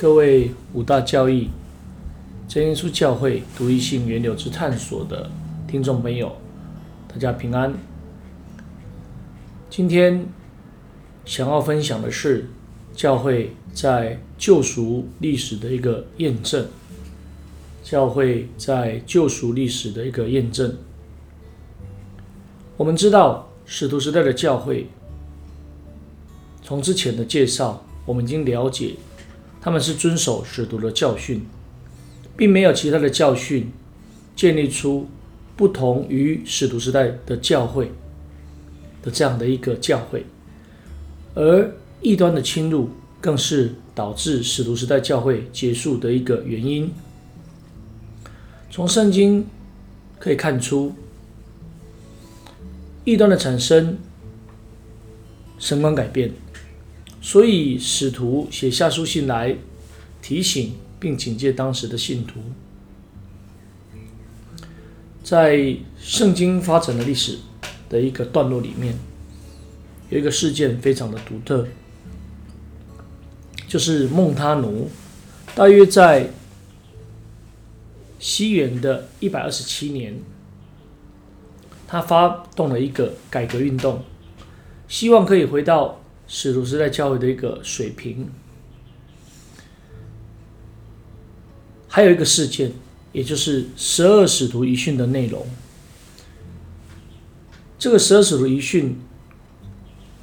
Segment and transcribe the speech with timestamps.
[0.00, 1.50] 各位五大教义
[2.48, 5.30] 真耶稣教会独一性源流之探索的
[5.68, 6.34] 听众朋友，
[7.06, 7.74] 大家平安。
[9.68, 10.24] 今天
[11.26, 12.48] 想要分享的是
[12.94, 16.66] 教会在救赎历史的一个验证。
[17.82, 20.78] 教会在救赎历史的一个验证。
[22.78, 24.86] 我们知道使徒时代的教会，
[26.62, 28.94] 从之前的介绍，我们已经了解，
[29.60, 31.42] 他们是遵守使徒的教训，
[32.36, 33.70] 并没有其他的教训
[34.34, 35.06] 建立出
[35.56, 37.92] 不同于使徒时代的教会
[39.02, 40.24] 的这样的一个教会，
[41.34, 41.70] 而
[42.00, 42.88] 异端的侵入
[43.20, 46.90] 更是导致使徒时代教会结束的一个原因。
[48.70, 49.44] 从圣经
[50.18, 50.94] 可以看出，
[53.04, 53.98] 异端的产生，
[55.58, 56.30] 神观改变，
[57.20, 59.56] 所以使徒写下书信来
[60.22, 62.40] 提醒并警戒当时的信徒。
[65.22, 67.38] 在圣经发展的历史
[67.88, 68.94] 的一个段落里面，
[70.08, 71.68] 有一个事件非常的独特，
[73.68, 74.88] 就是孟他奴，
[75.54, 76.30] 大约在。
[78.22, 80.14] 西元的一百二十七年，
[81.88, 84.04] 他发动了一个改革运动，
[84.88, 85.99] 希望可以回到
[86.32, 88.30] 使徒时代教会的一个水平。
[91.88, 92.70] 还有一个事件，
[93.10, 95.44] 也就是十二使徒遗训的内容。
[97.76, 98.96] 这个十二使徒遗训，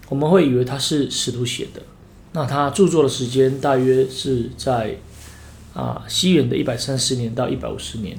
[0.08, 1.81] 我们会以为他是使徒写的，
[2.31, 4.99] 那他著作的时间大约是在。
[5.73, 8.17] 啊，西元的一百三十年到一百五十年，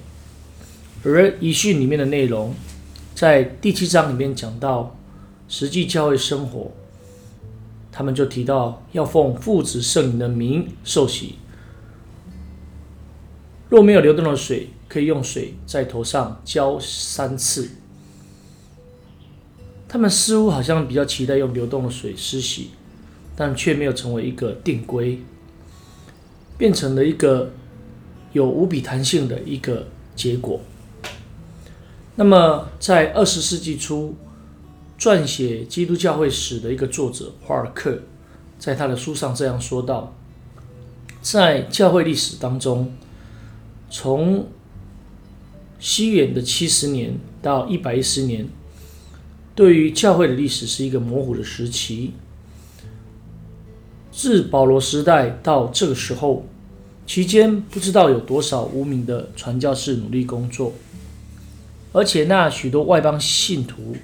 [1.03, 2.55] 而遗训里面的内容，
[3.17, 4.97] 在第七章里面讲到
[5.49, 6.71] 实际教会生活，
[7.99, 11.35] 他们就提到要奉父子圣灵的名受洗，
[13.69, 17.69] 若没有流动的水，可以用水在头上浇三次。
[19.89, 22.71] 他们似乎好像比较期待用流动的水施洗，
[23.35, 25.19] 但却没有成为一个定规。
[26.57, 27.51] 变成了一个
[28.33, 30.61] 有无比弹性的一个结果。
[32.15, 34.15] 那么，在二十世纪初
[34.99, 38.03] 撰写基督教会史的一个作者华尔克，
[38.59, 40.13] 在他的书上这样说道：
[41.23, 42.93] 在教会历史当中，
[43.89, 44.49] 从
[45.79, 48.49] 西元的七十年到一百一十年，
[49.55, 52.15] 对于教会的历史是一个模糊的时期。
[54.11, 56.45] 自保罗时代到这个时候，
[57.07, 60.73] 期间不知道有多少无名的传教士努力工作，
[61.93, 63.95] 而且那许多外邦信徒，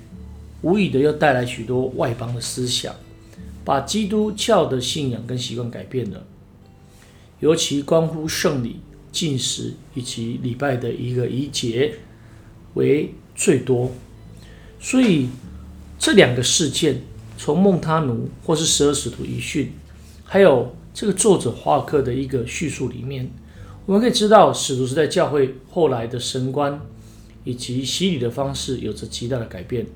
[0.64, 2.94] 无意的又带来许多外邦的思想，
[3.66, 6.24] 把基督教的信仰跟习惯改变了，
[7.40, 8.80] 尤其关乎圣礼、
[9.12, 11.96] 进食以及礼拜的一个仪节
[12.72, 13.92] 为最多，
[14.80, 15.28] 所以
[15.98, 17.02] 这两个事件，
[17.36, 19.70] 从孟他奴或是十二使徒遗训。
[20.24, 23.30] 还有这个作者华尔克的一个叙述里面，
[23.84, 26.80] 我们可以知道使徒时代教会后来的神官
[27.44, 29.86] 以及洗礼的方式有着极大的改变。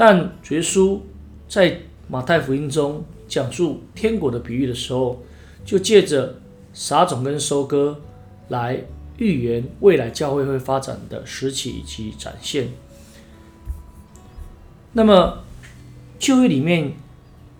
[0.00, 0.98] 但耶稣
[1.46, 1.78] 在
[2.08, 5.22] 马太福音中讲述天国的比喻的时候，
[5.62, 6.40] 就借着
[6.72, 8.00] 撒种跟收割
[8.48, 8.82] 来
[9.18, 12.68] 预言未来教会会发展的时期以及展现。
[14.94, 15.44] 那么
[16.18, 16.94] 旧约里面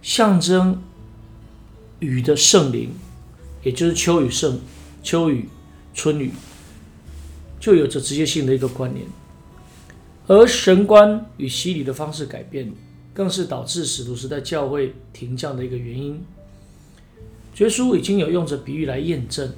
[0.01, 0.83] 象征。
[1.99, 2.95] 雨的圣灵，
[3.63, 4.59] 也就是秋雨圣、
[5.03, 5.51] 秋雨、
[5.93, 6.33] 春雨，
[7.61, 9.07] 就有着直接性的一个关联。
[10.31, 12.73] 而神官与洗礼的方式改变，
[13.13, 16.23] 更是导致使徒时代教会停降的一个原因。
[17.53, 19.53] 绝书已经有用着比喻来验证。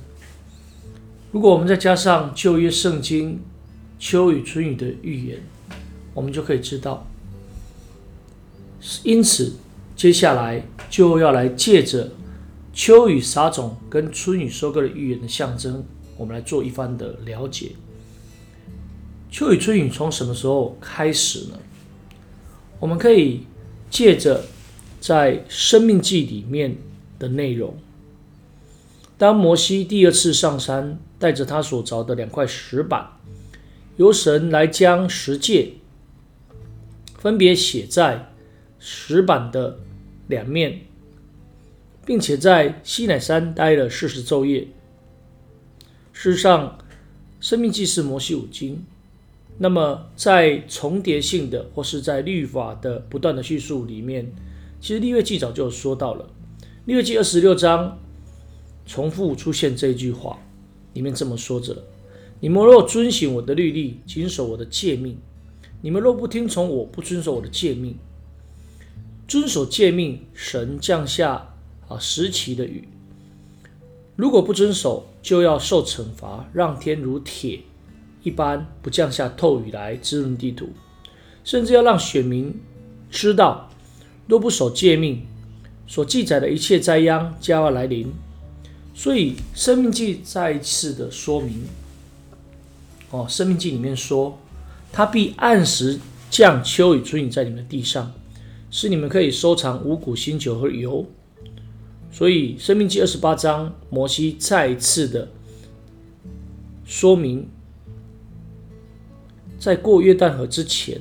[1.31, 3.39] 如果我们再加上旧约圣经
[3.99, 5.43] 秋雨、春雨的预言，
[6.15, 7.07] 我们就可以知道。
[9.03, 9.53] 因此，
[9.95, 12.13] 接下来就要来借着。
[12.73, 15.85] 秋雨撒种跟春雨收割的预言的象征，
[16.17, 17.73] 我们来做一番的了解。
[19.33, 21.59] 秋雨春雨从什么时候开始呢？
[22.79, 23.47] 我们可以
[23.89, 24.45] 借着
[25.01, 26.77] 在《生命记》里面
[27.19, 27.75] 的内容，
[29.17, 33.09] 当摩西第二次上山，带着他所凿的两块石板，
[33.97, 35.77] 由神来将十诫
[37.17, 38.31] 分别写在
[38.79, 39.79] 石板的
[40.29, 40.83] 两面。
[42.05, 44.67] 并且在西乃山待了四十昼夜。
[46.13, 46.79] 事实上，
[47.41, 48.85] 《生命记》是摩西五经。
[49.59, 54.33] 那么，在重叠性的或是在律法的不断的叙述里面，
[54.81, 56.25] 其实《利约记》早就说到了。
[56.87, 57.99] 《利约记》二十六章
[58.87, 60.39] 重复出现这句话，
[60.95, 61.85] 里面这么说着：
[62.41, 65.15] 你们若遵行我的律例，谨守我的诫命；
[65.81, 67.97] 你们若不听从我，不遵守我的诫命，
[69.29, 71.55] 遵守诫命，神降下
[71.89, 72.89] 啊时期的雨。
[74.17, 77.61] 如果不遵守，就要受惩罚，让天如铁
[78.23, 80.71] 一般不降下透雨来滋润地土，
[81.45, 82.55] 甚至要让选民
[83.11, 83.71] 知道，
[84.27, 85.27] 若不守诫命，
[85.87, 88.13] 所记载的一切灾殃将要来临。
[88.95, 91.65] 所以《生命记》再一次的说明，
[93.11, 94.39] 哦，《生命记》里面说，
[94.93, 95.99] 他必按时
[96.31, 98.13] 降秋雨春雨在你们的地上，
[98.71, 101.07] 使你们可以收藏五谷新酒和油。
[102.13, 105.29] 所以，《生命记》二十八章，摩西再一次的
[106.85, 107.49] 说明，
[109.63, 111.01] 在过约旦河之前，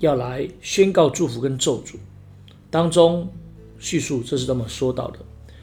[0.00, 1.94] 要来宣告祝福跟咒诅。
[2.68, 3.32] 当中
[3.78, 5.20] 叙述这是这么说到的：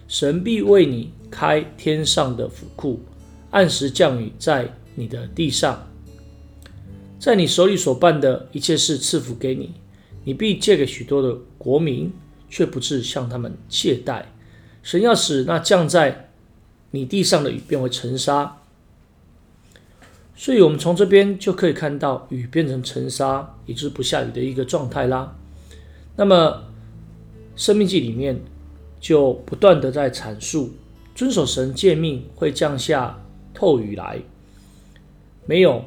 [0.07, 3.01] 神必为你开天上的府库，
[3.51, 5.85] 按时降雨在你的地上，
[7.19, 9.73] 在你手里所办的一切事赐福给你。
[10.23, 12.09] 你必借给许多的国民，
[12.49, 14.31] 却不至向他们借贷。
[14.81, 16.29] 神要使那降在
[16.91, 18.58] 你地上的雨变为尘沙，
[20.41, 25.35] 所以我们从这边就可以看到雨变成尘沙，也就是不下雨的一个状态啦。
[26.15, 26.63] 那么
[27.61, 28.39] 《生命记》里面
[29.01, 30.71] 就不断的在阐述，
[31.13, 33.19] 遵守神诫命会降下
[33.53, 34.17] 透雨来，
[35.45, 35.83] 没有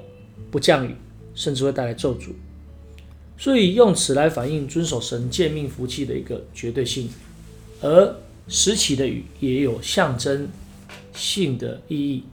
[0.50, 0.94] 不降雨，
[1.34, 2.32] 甚至会带来咒诅。
[3.38, 7.08] 所以用此来反映遵守神诫命福气的一个绝对性，
[7.80, 8.14] 而。
[8.48, 10.48] 时起的雨也有象征
[11.14, 12.24] 性的意义。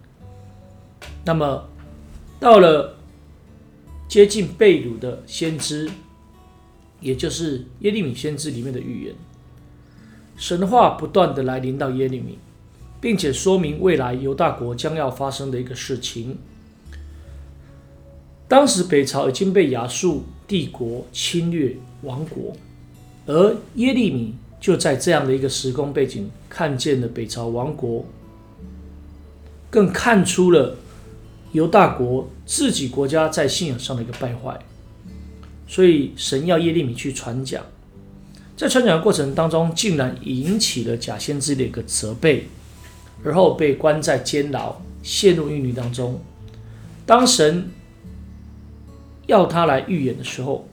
[1.24, 1.63] 那么，
[2.39, 2.95] 到了
[4.07, 5.89] 接近贝鲁的先知，
[7.01, 9.15] 也就是耶利米先知里面的预言，
[10.38, 12.38] 神话不断的来临到耶利米，
[13.01, 16.38] 并且说明未来犹大国将要发生的一个事情。
[18.47, 22.56] 当时北朝已经被亚述帝国侵略亡国，
[23.25, 24.36] 而耶利米。
[24.62, 28.06] 就在这样的一个时空背景，看见了北朝亡国，
[29.69, 30.75] 更看出了
[31.51, 34.60] 犹大国自己国家在信仰上的一个败坏，
[35.68, 37.63] 所以神要耶利米去传讲，
[38.56, 42.48] 在传讲的过程当中，竟然引起了假先知的一个责备，
[43.24, 46.22] 而后被关在监牢，陷入狱狱当中。
[47.06, 47.69] 当神
[49.28, 50.68] 要他来预言的时候，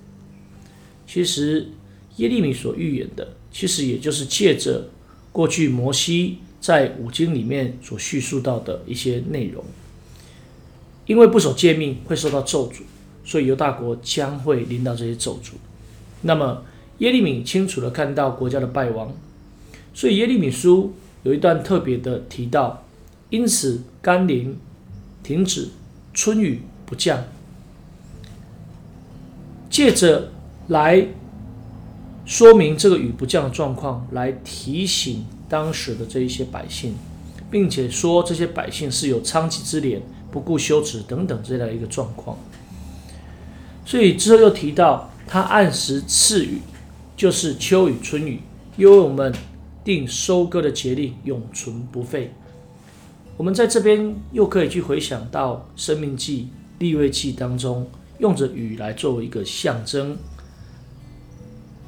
[1.06, 1.68] 其实
[2.16, 3.34] 耶利米所预言的。
[3.52, 4.90] 其实也就是借着
[5.32, 9.64] 过去摩西在五经里面所叙述到的一些内容，
[11.06, 12.82] 因为不守诫命会受到咒诅，
[13.24, 15.52] 所以犹大国将会临到这些咒诅。
[16.22, 16.62] 那么
[16.98, 19.12] 耶利米清楚的看到国家的败亡，
[19.94, 22.84] 所以耶利米书有一段特别的提到，
[23.30, 24.56] 因此甘霖
[25.22, 25.68] 停止，
[26.12, 27.24] 春雨不降，
[29.70, 30.30] 借着
[30.68, 31.08] 来。
[32.28, 36.96] 说明这个雨不降的状况，来提醒当时的这一些百姓，
[37.52, 40.02] 并且说这些百姓是有娼妓之脸、
[40.36, 42.36] 不顾羞耻等等这样的一个状况。
[43.86, 46.60] 所以之后又提到，他按时赐雨，
[47.16, 48.42] 就是秋雨春雨，
[48.76, 49.34] 因为我们
[49.82, 52.34] 定收割的节令永存不废。
[53.38, 56.40] 我们在这边又可以去回想到《生命记》
[56.80, 57.88] 《立位记》当中，
[58.18, 60.18] 用着雨来作为一个象征。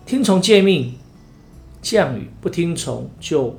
[0.07, 0.95] 听从诫命，
[1.83, 3.55] 降雨；不听从，就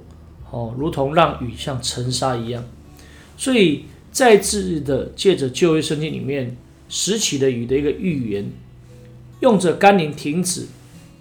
[0.50, 2.64] 哦，如同让雨像尘沙一样。
[3.38, 8.52] 所以再次的借着旧约圣经里面拾起的雨的一个预言，
[9.42, 10.66] 用着甘霖停止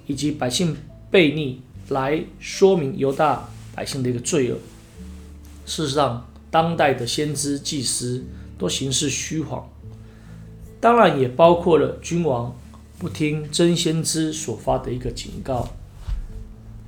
[0.06, 0.76] 以及百姓
[1.12, 4.58] 悖逆来说明犹大百姓的一个罪恶。
[5.66, 8.24] 事实上，当代的先知祭司
[8.56, 9.68] 都行事虚谎，
[10.80, 12.54] 当然也包括了君王。
[13.00, 15.68] 不听真先知所发的一个警告，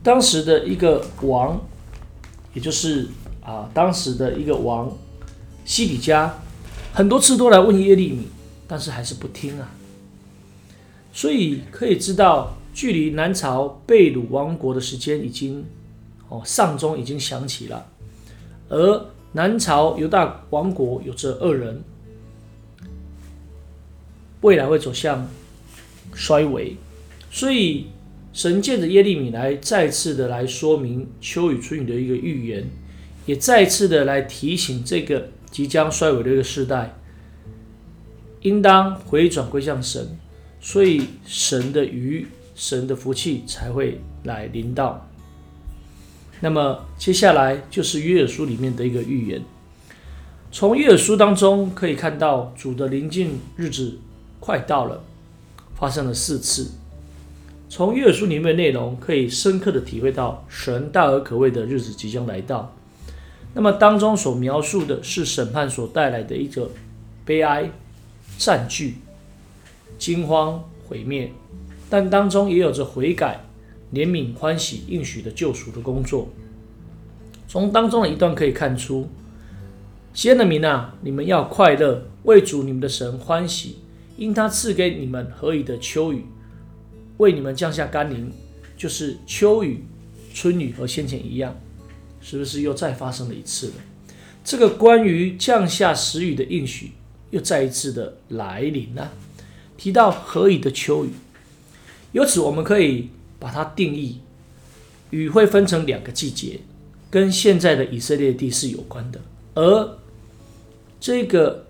[0.02, 1.60] 当时的一个王，
[2.52, 3.06] 也就是
[3.40, 4.92] 啊，当时的一个王
[5.70, 6.36] 西底家，
[6.92, 8.26] 很多次都来问耶利米，
[8.66, 9.70] 但是还是不听啊。
[11.12, 15.64] 所以可以知道，距离南朝贝鲁王国的时间已经
[16.28, 17.86] 哦，上钟已经响起了，
[18.68, 21.84] 而南朝犹大王国有着二人，
[24.40, 25.28] 未来会走向。
[26.12, 26.76] 衰微，
[27.30, 27.86] 所以
[28.32, 32.68] 神借着耶利米来再次的来说明秋雨春雨的一个预言，
[33.26, 36.94] 也再次的来提醒这个即将衰微的一个时代，
[38.42, 40.16] 应当回转归向神，
[40.60, 45.08] 所以神的鱼神的福气才会来临到。
[46.40, 49.42] 那么接下来就是约珥书里面的一个预言。
[50.52, 53.98] 从约珥书当中可以看到，主的临近日子
[54.40, 55.02] 快到了，
[55.74, 56.70] 发生了四次。
[57.68, 62.74] 从约珥书里面的内容可以深刻的体会到神大而可畏的日子即将来到。
[63.54, 66.70] 那么当中所描述的是审判所带来的一个
[67.24, 67.70] 悲哀、
[68.38, 68.96] 占据、
[69.98, 71.32] 惊慌、毁灭，
[71.88, 73.44] 但当中也有着悔改。
[73.92, 76.28] 怜悯、欢喜、应许的救赎的工作，
[77.48, 79.08] 从当中的一段可以看出，
[80.14, 83.78] 先的民啊，你们要快乐，为主你们的神欢喜，
[84.16, 86.24] 因他赐给你们何以的秋雨，
[87.16, 88.30] 为你们降下甘霖，
[88.76, 89.84] 就是秋雨、
[90.32, 91.56] 春雨和先前一样，
[92.20, 93.74] 是不是又再发生了一次了？
[94.44, 96.92] 这个关于降下时雨的应许，
[97.30, 99.12] 又再一次的来临了。
[99.76, 101.10] 提到何以的秋雨，
[102.12, 103.08] 由此我们可以。
[103.40, 104.18] 把它定义，
[105.08, 106.60] 雨会分成两个季节，
[107.10, 109.18] 跟现在的以色列地是有关的。
[109.54, 109.98] 而
[111.00, 111.64] 这个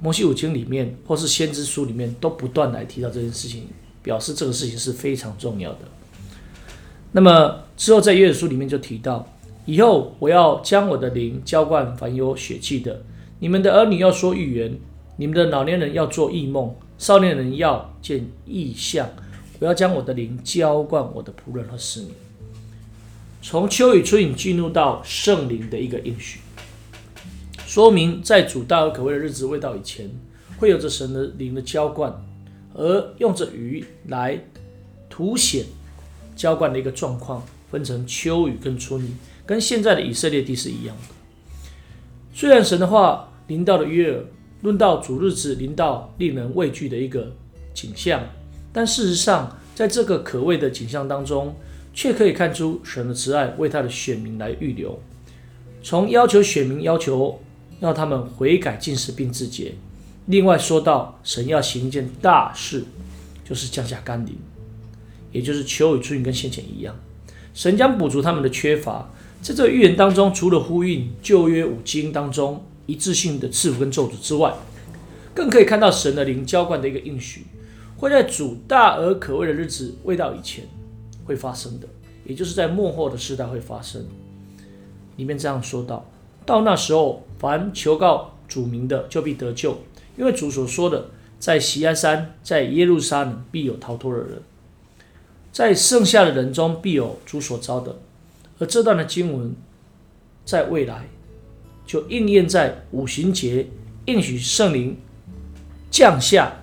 [0.00, 3.68] 摩西五经里面，或是先知书里面，都不断来提到这件事情，
[4.02, 5.82] 表示这个事情是非常重要的。
[7.12, 9.32] 那么之后在约书里面就提到，
[9.66, 13.02] 以后我要将我的灵浇灌凡有血气的，
[13.40, 14.78] 你们的儿女要说预言，
[15.16, 19.08] 你们的老年人要做异梦，少年人要见异象。
[19.58, 22.08] 我要将我的灵浇灌我的仆人和使女，
[23.42, 26.40] 从秋雨春雨进入到圣灵的一个应许，
[27.66, 30.10] 说明在主大而可畏的日子未到以前，
[30.58, 32.14] 会有着神的灵的浇灌，
[32.74, 34.38] 而用着雨来
[35.08, 35.64] 凸显
[36.36, 39.08] 浇灌的一个状况，分成秋雨跟春雨，
[39.46, 41.14] 跟现在的以色列地是一样的。
[42.34, 44.24] 虽然神的话临到了约尔，
[44.62, 47.32] 论到主日子临到令人畏惧的一个
[47.72, 48.20] 景象。
[48.72, 51.54] 但事实上，在这个可畏的景象当中，
[51.94, 55.00] 却可以看出神的慈爱为他的选民来预留。
[55.82, 57.40] 从要求选民要求
[57.80, 59.74] 让他们悔改、进食并自洁。
[60.26, 62.84] 另外说到神要行一件大事，
[63.48, 64.34] 就是降下甘霖，
[65.30, 66.94] 也就是秋雨春雨跟先前一样，
[67.54, 69.08] 神将补足他们的缺乏。
[69.46, 74.52] 在这个预言当中，除了呼应旧约五经当中一致性的赐福跟咒诅之外，
[75.32, 77.46] 更可以看到神的灵浇灌的一个应许。
[77.96, 80.64] 会在主大而可畏的日子未到以前
[81.24, 81.86] 会发生的，
[82.24, 84.04] 也就是在末后的时代会发生。
[85.14, 86.04] 里面这样说到：
[86.44, 89.78] 到那时候，凡求告主名的，就必得救，
[90.18, 94.42] 因为主所说的，在锡安山，在耶路撒冷必有逃脱的人，
[95.52, 97.96] 在剩下的人中必有主所招的。
[98.58, 99.54] 而这段的经文，
[100.44, 101.08] 在未来
[101.86, 103.66] 就应验在五旬节，
[104.06, 104.96] 应许圣灵
[105.90, 106.62] 降下。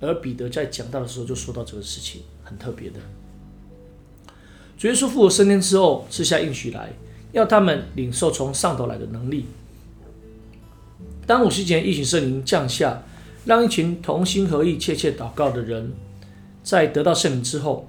[0.00, 2.98] 而彼得在讲到的时候就说到这个事情很特别的。
[4.78, 6.90] 主耶稣复活升天之后，赐下应许来，
[7.32, 9.44] 要他们领受从上头来的能力。
[11.26, 13.02] 当五旬节一群圣灵降下，
[13.44, 15.92] 让一群同心合意、切切祷告的人，
[16.64, 17.86] 在得到圣灵之后，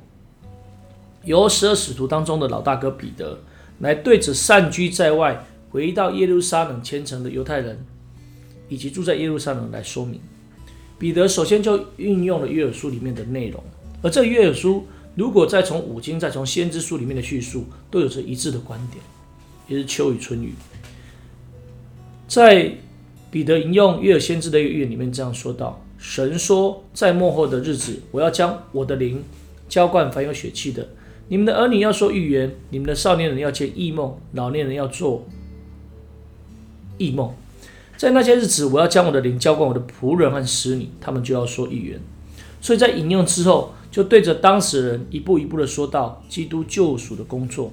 [1.24, 3.40] 由十二使徒当中的老大哥彼得
[3.80, 7.86] 来对着散居在外、回到耶路撒冷虔诚的犹太人，
[8.70, 10.20] 以及住在耶路撒冷来说明。
[10.98, 13.64] 彼得首先就运用了约珥书里面的内容，
[14.02, 14.86] 而这约珥书
[15.16, 19.04] 如果再从五经、再从先知书里面的叙述，都有着一致的观点，
[19.68, 20.54] 也是秋雨春雨。
[22.28, 22.72] 在
[23.30, 29.24] 彼得引用约珥先知的一个预言里面这样说道：“神说，在末后的日子，我要将我的灵
[29.68, 30.88] 浇灌凡有血气的，
[31.32, 35.26] 你们的儿女要说预言，你们的少年人要见异梦，老年人要做
[36.98, 37.34] 异梦。”
[37.96, 42.02] 在那些日子，我要将我的灵浇灌我的仆人和使女，他们就要说预言。
[42.60, 47.72] 所以在引用之后，就对着当事人一步一步的说到基督救赎的工作。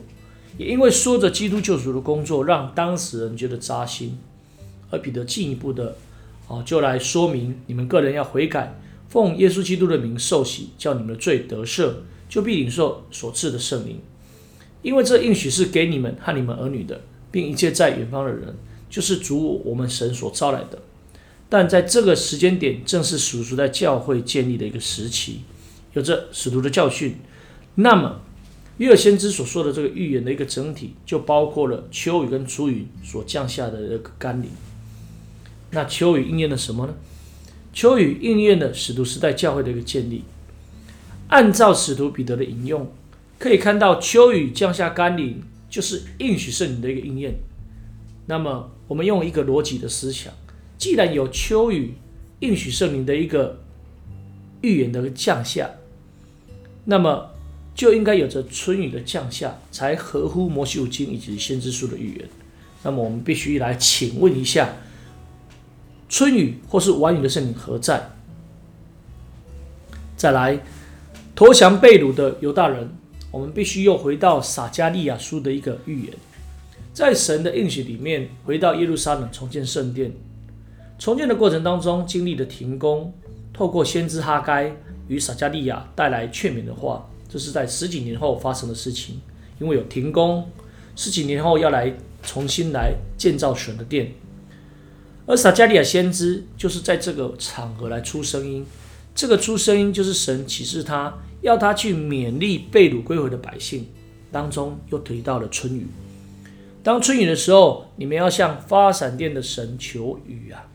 [0.57, 4.17] 也因为说着基督救赎的工作，让当事人觉得扎心。
[4.91, 5.97] 而彼得进一步的，
[6.47, 11.91] 哦，就来说明你们个人要悔改，奉耶稣基督的名受洗，叫你们的罪得赦，
[12.29, 14.01] 就必领受所赐的圣灵。
[14.83, 18.55] 因为这应许是给你们和你们儿女的，并一切在远方的人。
[18.91, 20.79] 就是主我们神所招来的，
[21.51, 25.43] 但在这个时间点，正是属属在教会建立的一个时期，
[25.93, 27.17] 有着使徒的教训。
[27.75, 28.23] 那么，
[28.79, 34.49] 约尔先知所说的这个预言的一个整体，就包括了秋雨跟初雨所降下的一个甘霖。
[35.73, 36.95] 那秋雨应验了什么呢？
[37.75, 40.25] 秋雨应验了使徒时代教会的一个建立。
[41.29, 42.91] 按照使徒彼得的引用，
[43.39, 47.35] 可以看到秋雨降下甘霖，就是应许圣灵的一个应验。
[48.27, 50.33] 那么，我们用一个逻辑的思想，
[50.77, 51.95] 既然有秋雨
[52.41, 53.61] 应许圣灵的一个
[54.63, 55.71] 预言的降下，
[56.85, 57.31] 那么
[57.75, 62.29] 就应该有着春雨的降下，才合乎摩西五经以及先知书的预言。
[62.83, 64.77] 那么我们必须来请问一下，
[66.09, 68.11] 春雨或是晚雨的圣灵何在？
[70.17, 70.61] 再来，
[71.39, 72.91] 投降被掳的犹大人，
[73.31, 76.13] 我们必须又回到撒加利亚书的一个预言，
[76.93, 80.11] 在神的应许里面，回到耶路撒冷重建圣殿。
[80.99, 83.15] 重建的过程当中，经历了停工，
[83.53, 84.75] 透过先知哈该
[85.07, 89.21] 与撒加利亚带来劝勉的话，这是在十几年后发生的事情。
[89.61, 90.45] 因为有停工，
[90.97, 94.11] 十几年后要来重新来建造神的殿，
[95.25, 98.67] 而撒加利亚先知就是在这个场合来出声音。
[99.15, 101.13] 这个出声音就是神启示他
[101.49, 103.87] 要他去勉励被掳归回的百姓，
[104.31, 105.87] 当中又提到了春雨。
[106.83, 110.69] 当春雨的时候，你们要向发闪电的神求雨啊！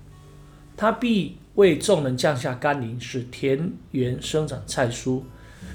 [0.75, 5.21] 他必为众人降下甘霖，使田园生长菜蔬。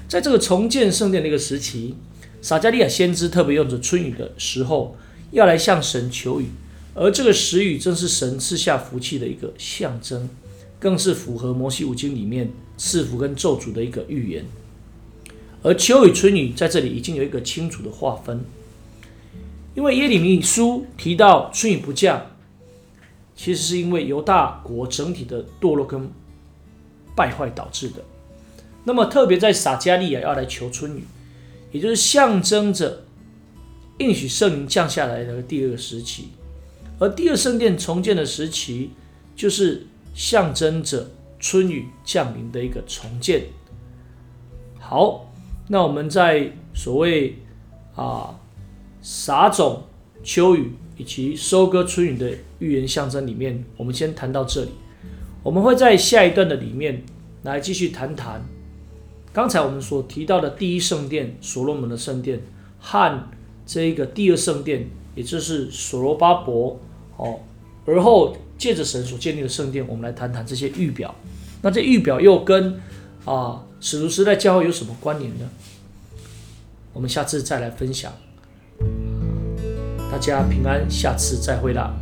[0.09, 1.95] 在这个重建圣殿的一个时期，
[2.41, 4.97] 撒加利亚先知特别用着春雨的时候，
[5.31, 6.47] 要来向神求雨，
[6.93, 10.29] 而这个时雨正是神赐下福气的一个象征，
[10.77, 14.43] 更是符合摩西五经里面赐福跟咒诅的一个预言。
[15.63, 18.43] 而秋雨春雨在这里已经有一个清楚的划分，
[19.75, 22.25] 因为耶利米书提到春雨不降。
[23.35, 26.11] 其实是因为犹大国整体的堕落跟
[27.15, 28.03] 败坏导致的。
[28.83, 31.05] 那么特别在撒加利亚要来求春雨，
[31.71, 33.05] 也就是象征着
[33.99, 36.31] 应许圣灵降下来的第二个时期。
[36.99, 38.89] 而第二圣殿重建的时期，
[39.37, 43.45] 就是象征着春雨降临的一个重建。
[44.79, 45.28] 好，
[45.69, 47.37] 那我们在所谓
[47.95, 48.37] 啊
[49.01, 49.83] 撒种
[50.21, 50.73] 秋雨。
[50.99, 54.71] 以及收割春雨的预言象征里面，我们先谈到这里。
[55.41, 57.01] 我们会在下一段的里面
[57.43, 58.43] 来继续谈谈
[59.31, 62.41] 刚才我们所提到的第一圣殿所罗门的圣殿
[62.81, 63.29] 和
[63.65, 66.77] 这一个第二圣殿，也就是所罗巴伯
[67.15, 67.39] 哦，
[67.85, 71.15] 而后借着神所建立的圣殿，我们来谈谈这些预表。
[71.61, 72.77] 那这预表又跟
[73.23, 75.49] 啊史徒时代教会有什么关联呢？
[76.91, 78.11] 我们下次再来分享。
[80.11, 81.93] 大家平安，下次再会啦。